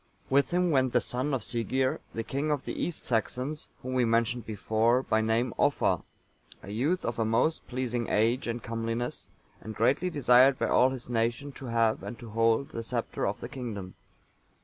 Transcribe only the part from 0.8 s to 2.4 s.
the son of Sighere,(887) the